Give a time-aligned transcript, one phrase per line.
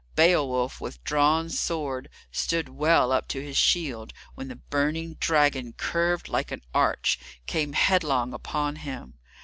[0.15, 6.27] Beowulf, with drawn sword, stood well up to his shield, when the burning dragon, curved
[6.27, 9.19] like an arch, came headlong upon him.